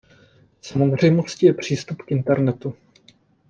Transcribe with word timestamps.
Samozřejmostí 0.61 1.45
je 1.45 1.53
přístup 1.53 2.01
k 2.01 2.11
internetu. 2.11 2.73